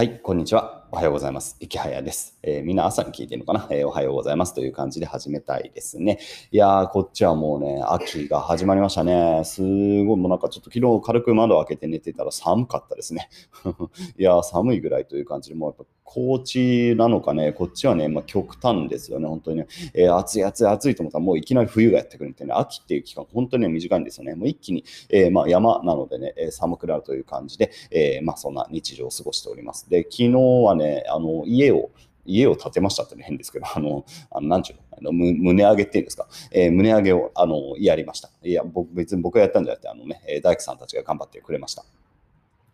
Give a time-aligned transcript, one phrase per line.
[0.00, 0.79] はい、こんにちは。
[0.92, 1.56] おはようございます。
[1.60, 2.36] 池早です。
[2.42, 6.18] えー、みんな朝に聞いてるのかな、えー、おはようございますという感じで始めたいですね。
[6.50, 9.42] いやー、こっちはもうね、秋が始まりましたね。
[9.44, 13.28] すごい、もうなんかちょっと昨日軽く窓を開けて寝てたら寒かったですね。
[14.18, 19.68] いやー、寒いぐらいという感じで、もうやっぱ高知なのかね、こっちはね、まあ、極端ですよね、本当にね。
[19.94, 24.34] えー、暑い暑い暑いと思ったらもういきなり冬がやってくるってね、秋っていう期間、本当に、短いんですよね。
[24.34, 29.88] もう一気に、えー、まあ、山なのでね、寒くなるという感じで、えまあ、そんな日常を過ごしております。
[29.88, 31.90] で、昨日はね、あの、家を、
[32.26, 38.30] 家を建てましたってね、変ですけど、あの、あのなんちゅうの、あの胸上げっていうんですか、えー、胸上げを、あの、やりました。
[38.42, 41.84] いや、僕、別に僕がやったんじゃなくて、あのね、大工さんたちが頑張ってくれました。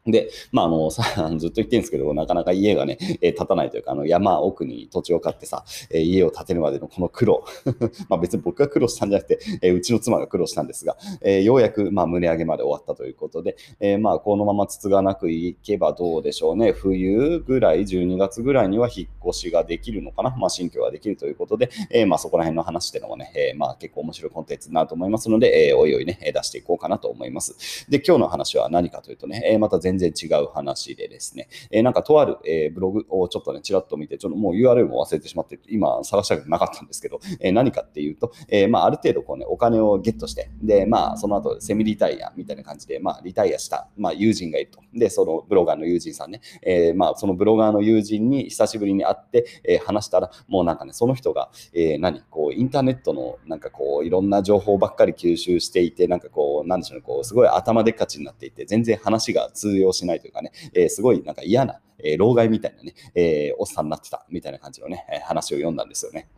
[0.06, 1.02] で、まあ、あの、さ、
[1.38, 7.45] ずっと言ってるんですけど、なかなか家がね、えー、建たないというか、あの、山奥に土地を買ってさ、えー、家を建てるまでのこの苦労。
[8.09, 16.73] まあ、別に僕が苦労したんじゃなくて、えー、うちの妻が苦労したんですが、えようやく、まあ、胸上げまで終わったということで、えまあ、このままつつがなくいけばどうでしょうね。
[16.73, 20.34] 冬ぐらい、12月ぐらいには引っ越しができるのかな。
[20.37, 27.87] まあ、新居ができるということで、えまあ、そこら辺の話っていうのもね、えまあ、結構面白いコンテンツになると思いますので、えおいおいね、出していこうかなと思います。
[27.90, 44.80] で、今日の話は何かというとね、えまた全然違う話でですね、えー、なんかとある、えー、ブログをちょっとね、ちらっと見て、ちょっともう URL も忘れてしまって、今探したくなかったんですけど、えー、何かっていうと、えまあ、ある程度こうね、お金をゲットして、で、まあ、その後、セミリタイアみたいな感じで、まあ、リタイアした、まあ、友人がいると。
[44.95, 66.28] で、そのブロガーの友人さんね、えまあ、そのブロガーの友人に久しぶりに会って、え話したら、もうなんかね、その人が、え何こう、インターネットの、なんかこう、いろんな情報ばっかり吸収していて、なんかこう、なんでしょうね、こう、すごい頭でっかちになっていて、全然話が通用しないというかね、えすごいなんか嫌な、えー、老害みたいなね、えー、おっさんになってたみたいな感じのね、話を読んだんですよね。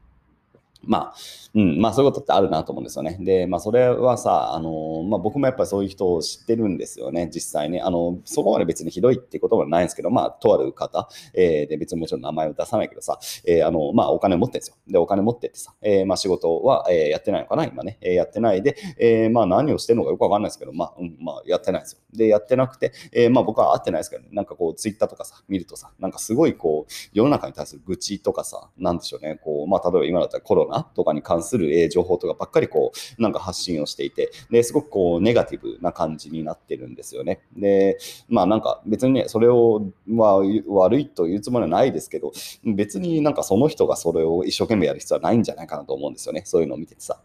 [0.83, 1.15] まあ、
[1.55, 3.19] うん、まあそういうことってあるなと思うんですよね。
[3.21, 7.81] で、まあそれはさ、あの、まあ僕もやっぱりそういう人を知ってるんですよね、実際ね。
[7.81, 14.77] あの、そこまで別にひどいってことはないんですけど、まあとある方、えー、で別にもちろん名前を出さないけどさ、えー、あの、まあお金持ってるんですよ。
[14.87, 17.99] で、お金持ってってさ、えー、まあ仕事は、えー、やってないのかな、今ね。
[18.01, 22.01] えー、やってないで、えー、まあ何をしてるのかよくわかんないですけど、まあ、うん、まあやってないですよ。
[22.13, 37.41] で、やってなくて、えー、まあ僕は会ってないですけど、ね、なんかこうツイッターとかさ、見るとさ、なんかすごいこう、世の中に対する愚痴とかさ、なんでしょうね、こう、まあ例えば今だったらコロナとかに関するする情報とかばっかりこう、なんか発信をしていて、ですごくこう、ネガティブな感じになってるんですよね。
[37.57, 37.99] で、
[38.29, 40.37] まあなんか別にね、それを、まあ
[40.69, 42.33] 悪いというつもりはないですけど、
[42.65, 46.43] 別になんかその人がそれを一生懸命やる必要はないんじゃないかなと思うんですよね。
[46.45, 47.21] そういうのを見ててさ。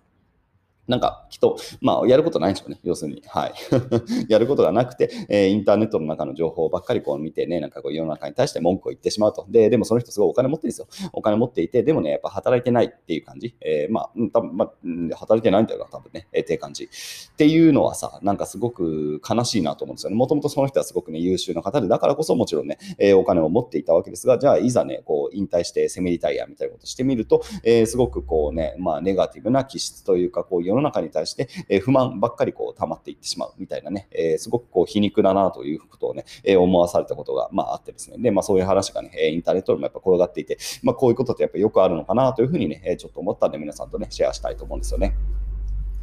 [0.88, 2.80] なんか、きっと、まあ、やることないんでしょうね。
[2.84, 3.24] 要するに。
[3.28, 3.54] はい。
[4.28, 9.46] やることがなくて、えー、インターネットの中の情報ばっかりこう見てね、なんかこう世の中に対して文句を言ってしまうと。
[9.50, 10.88] で、でもその人すごいお金持ってるんですよ。
[11.14, 13.56] お金持っていて、でもね、やっぱ働いてないっていう感じ。
[13.62, 16.28] えー、まあ、多分まあ、働いてないんだよな、多分ね。
[16.34, 16.84] えー、っていう感じ。
[16.84, 20.18] っていうのはさ、なんかすごく悲しいなと思うんですよね。
[20.18, 45.16] もともとその人はすごくね、優秀な方で、だからこそもちろんね、えー、お金を持っていたわけですが、じゃあ、いざね、こう、引退してセミリタイヤみたいなことしてみると、えー、すごくこうね、まあ、ネガティブな気質というか、こう、世の中に対して、え不満ばっかりこう溜まっていってしまうみたいなね、えすごくこう皮肉だなということをね、え思わされたことが、まあ、あってですね、で、まあ、そういう話がね、インターネットでもやっぱ転がっていて、まあ、こういうことってやっぱよくあるのかなというふうにね、ちょっと思ったんで皆さんとね、シェアしたいと思うんですよね。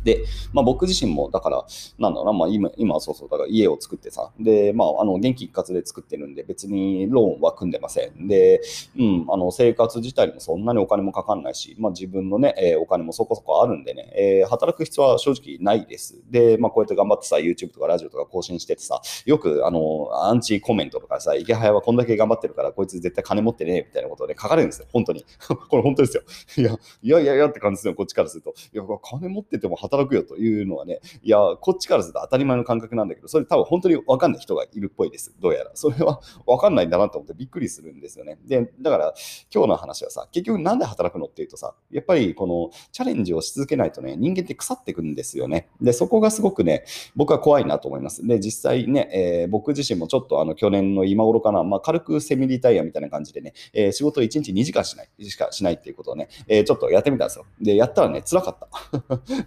[0.04, 1.64] で、まあ、僕自身も、だから、
[1.98, 8.26] なんだろうな、まあ、今、今そうそう、だから家を作ってさ、で、まあ、あの、元気一括で作ってるんで、別にローンは組んでません。
[8.26, 8.60] で、
[8.98, 16.20] うん、あの、生活自体にもそんなにお金もかかんないし、まあ、自分のね、えー、お金もそこそこあるんでね、えー、働く必要は正直ないです。
[16.30, 25.24] で、まあ、こうやって頑張ってさ、YouTube とかラジオとか更新しててさ、よく、あの、アンチコメントとかさ、池早はこんだけ頑張ってるから、こいつ絶対金持ってねみたいなことで書かれるんですよ、本当に。
[25.68, 26.22] これ本当ですよ。
[26.56, 28.54] いや、いやいやいやって感じですよ、こっちからすると。
[28.72, 35.34] いや、金持ってても働くよというのはね、いや、こっちからすると当たり前の感覚なんだけど、それ多分本当に分かんない人がいるっぽいです。
[35.40, 35.70] どうやら。
[35.74, 38.38] それは分かんないんだなと思ってびっくりするんですよね。
[38.46, 39.14] で、だから
[39.52, 45.68] 今日の話はさ、結局なんで働くのっていうとさ、やっぱりこのチャレンジをし続けないとね、人間って腐ってくんですよね。
[45.80, 46.84] で、そこがすごくね、
[47.16, 48.26] 僕は怖いなと思います。
[48.26, 57.46] で、実際ね、えー、僕自身もちょっとあの去年の今頃かな、まあ、軽くセミリタイヤみたいな感じでね、えー、仕事を1日2時間しない、しかしないっていうことをね、えー、ちょっとやってみたんですよ。
[57.60, 58.70] で、やったらね、辛かった。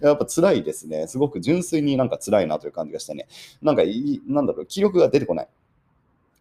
[0.06, 1.06] やっぱ辛いですね。
[1.06, 3.28] すごく純粋になんか辛いなという感じがしてね、
[3.62, 5.48] なんかいい、なんだろう、気力が出てこない。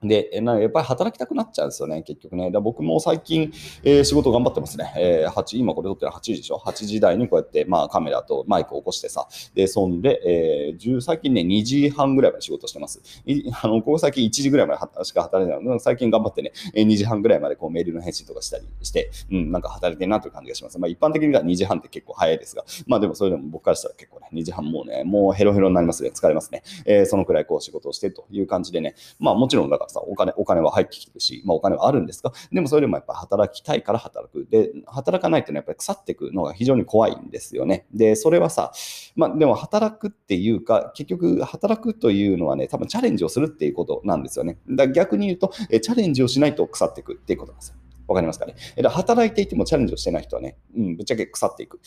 [0.03, 2.49] で、なやっぱり働きたくなっちゃうんですよね、結局ね。
[2.51, 3.51] 僕も最近、
[3.83, 4.93] えー、仕事頑張ってますね。
[4.97, 13.01] えー、8今これ撮ってる8時でしょ ?8 時台にこうやって、まあ、カメラとマイクを起こしてさ、で、そんで、えー、最近ね、2時半ぐらいまで仕事してます。
[13.25, 20.79] いあのここ最近1時ぐらいまでしか働いてないので、最近頑張ってね、2時半ぐらいまでこうメールの返信とかしたりして、うん、なんか働いてるなという感じがします。
[20.79, 26.63] まあ、一般的には2時半って結構早いですが、まあでもそれでも僕からしたら結構ね、2時半もうね、もうヘロヘロになりますね、疲れますね。
[26.85, 34.45] えー、そのくらいこう仕事をしてという感じでね、まあもちろんだからさ、お金、お金は入ってきてるし、まあお金はあるんですが、でもそれでもやっぱ働きたいから働く。
[34.49, 37.85] で、働かないというのはやっぱり腐っていくのが非常に怖いんですよね。
[37.93, 38.73] で、それはさ、
[39.15, 44.57] まあでも働くっていうか、結局働くというのはね、多分チャレンジをするっていうことなんですよね。
[44.69, 47.75] だ逆に言うと、えチャレンジをしないと腐っていくっていうことなんですよ。
[48.07, 48.55] わかりますかね？
[48.89, 51.79] 働いていてもチャレンジをしてない人はね、うん、ぶっちゃけ腐っていく。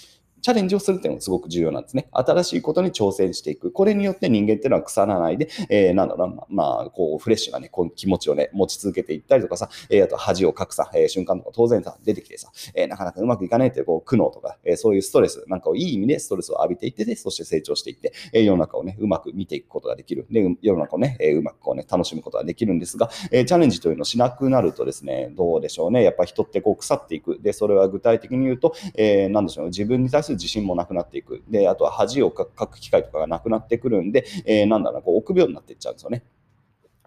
[0.42, 2.08] チャレンジをするっていうのがすごく重要なんですね。
[2.12, 3.72] 新しいことに挑戦していく。
[3.72, 20.26] これによって人間っていうのは腐らないで、えー、なんだろうな、まあ、こう、フレッシュなね、こう気持ちをね、持ち続けていったりとかさ、えー、あと恥をかくさ、えー、瞬間とか当然さ、出てきてさ、えー、なかなかうまくいかないという、こう、苦悩とか、えー、そういうストレスなんかをいい意味でストレスを浴びていってで、そして成長していって、えー、世の中をね、うまく見ていくことができる。
[20.30, 26.02] で、世の中をね、えー、うまくこうね、楽しむことができるんですが、えー、チャレンジというのをしなくなるとですね、どうでしょうね。
[26.02, 27.38] やっぱ人ってこう腐っていく。
[27.40, 31.43] で、それは具体的に言うと、えー、なんでしょう、自分に対す自信もなくなっていく。
[31.49, 36.25] で、あとは恥をかく機会とかがなくなってくるんで、えー、なんだろうな、こう臆病になっていっちゃうんですよね。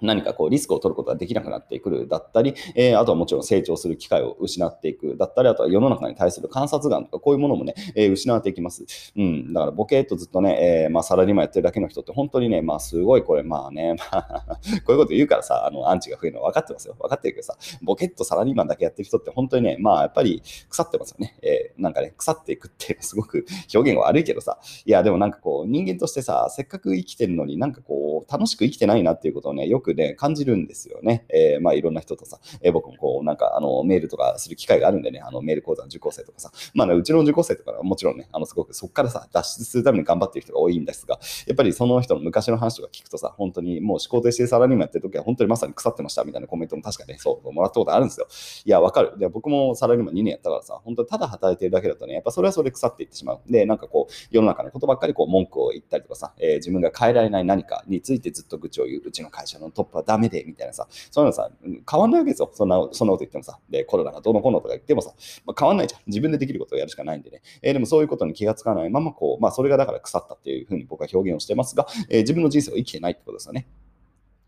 [0.01, 8.85] 何かこうリスクを取ることができなくなってくるだったり、えー、あとはもちろん成長する機会を失っていくだったり、あとは世の中に対する観察眼とかこういうものもね、えー、失っていきます。
[9.15, 9.53] うん。
[9.53, 16.95] だからボケっとずっとね、えー、まあサラリーマンやってるだけの人って本当にね、まあすごいこれまあね、ま あこういうこと言うからさ、あのアンチが増えるの分かってますよ。
[16.99, 21.37] 分かってるけどさ、ボケっとサラリーマンだけやってる人って本当にね、まあやっぱり腐ってますよね。
[21.41, 31.25] えー、なんかね、腐っていくって すごく表現は悪いけどさ、いやでもなんかこう人間としてさ、せっかく生きてるのになんかこう楽しく生きてないなっていうことをね、よくね、感じるんですよね。
[31.29, 48.27] えー、まあいろんな人とさ、えー、僕もこうなんかあのメールとかする機会があるんでね、あのメール講座の受講生とかさ、まあ、ね、うちの受講生とかはもちろんね、あのすごくそこからさ、脱出するために頑張ってる人が多いんですが、やっぱりその人の昔の話とか聞くとさ、本当にもう思考停止でサラリーマンやってる時は本当にまさに腐ってましたみたいなコメントも確かね、そうもらったことあるんですよ。
[48.65, 49.13] いや、わかる。
[49.17, 53.41] で僕もサラリーマン2年やったからさ、本当にただ働いてるだけだとね、やっぱそれはそれで腐っていってしまう。
[53.47, 61.49] で、なんかこう、世の中のことばっかりこう文句を言ったりとかさ、えー、自分が変えられない何かについてずっと愚痴を言う、うちの会社のトップはダメで、みたいなさ、そういうのさ、
[61.89, 62.49] 変わんないわけですよ。
[62.53, 63.59] そんな、そんなこと言ってもさ。
[63.69, 65.13] で、コロナがどうのこうのとか言ってもさ、
[65.45, 66.01] まあ、変わんないじゃん。
[66.07, 67.41] 自分でできることをやるしかないんでね。
[67.61, 73.67] えー、でもそういうことに気がつかないまま、こう、まあ、それがだから腐ったっていうふうに僕は表現をしてますが、えー、自分の人生を生きてないってことですよね。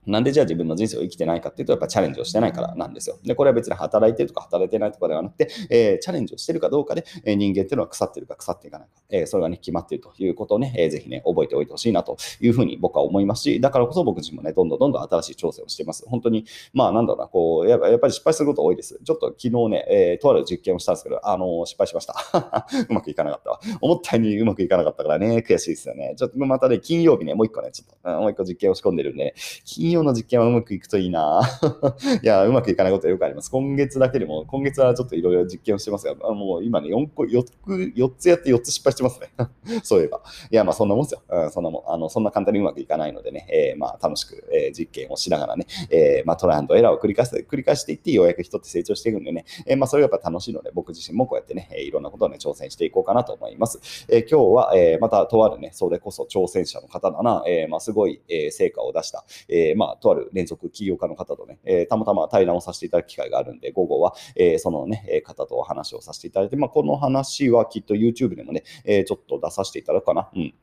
[0.08, 3.18] なんでじゃあ自分の人生を生きてないかっていうと、やっぱチャレンジをしてないからなんですよ。
[3.24, 16.04] で、これは別に働いてるとか働いてないとかではなくて、えー、チャレンジをしてるかどうかで、えー、人間っていうのは腐ってるか腐っていかないか、えー、それがね、決まっているということをね、えー、ぜひね、覚えておいてほしいなというふうに僕は思いますし、だからこそ僕自身もね、どんどんどんどん新しい挑戦をしています。
[16.08, 19.00] 本当に、まあなんだろうな、こう、やっぱり失敗すること多いです。
[19.04, 22.16] ちょっと昨日ね、えー、とある実験をしたんですけど、あのー、失敗しました。
[22.90, 23.60] うまくいかなかったわ。
[23.82, 26.16] 思ったようにうまくいかなかったからね、悔しいですよね。
[26.18, 29.34] ちょっとまたね、金曜日ね、もう一個ね、ちょっと、もう一個実験を仕込んでるんで、ね、
[29.66, 31.42] 金曜の実験はうまくいくといいな
[32.22, 33.52] いや、うまくいかないことはよくあります。
[33.52, 39.30] 今月だけでも、今月はちょっといろいろ実験をしてますが、もう今ね、4個、4つ、4つやって4つ失敗してますね。
[39.84, 40.22] そういえば。
[40.52, 41.22] いや、まあそんなもんですよ。
[41.30, 41.84] うん、そんなもん。
[41.92, 54.06] あの、そんな簡単にうまくいかないのでね、えー、まあ楽しく、えー、実験をしながらね、えー、まあトライアンドエラーを繰り返して、繰り返していって、ようやく人って成長していくんでね、えー、まあそれがやっぱ楽しいので、僕自身もこうやってね、いろんなことをね、挑戦していこうかなと思います。
[54.10, 70.30] え今日は、えまたとあるね、それこそ挑戦者の方だな、えまあすごい、え成果を出した、えまあとある連続起業家の方とね、え、たまたま対談をさせていただく機会があるんで、午後は、えー、そのね、方とお話をさせていただいて、まあ、この話はきっと YouTube でもね、えちょっと出させていただくかな。
[70.36, 70.54] うん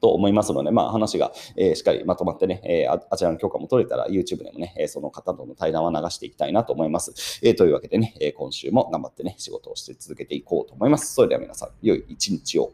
[0.00, 7.40] と思いますので、まあ、話が、えー、しっかりまとまってね、えー、あちらの許可も取れたら YouTube でもね、え、その方との対談は流していきたいなと思います。
[7.42, 11.12] えー、というわけでね、え今週も頑張ってね、仕事をして続けていこうと思います。
[11.12, 12.72] それでは皆さん、良い一日を。